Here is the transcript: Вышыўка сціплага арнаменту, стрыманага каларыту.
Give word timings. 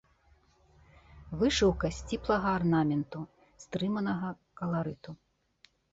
Вышыўка 1.41 1.91
сціплага 1.97 2.49
арнаменту, 2.61 3.19
стрыманага 3.65 4.29
каларыту. 4.63 5.11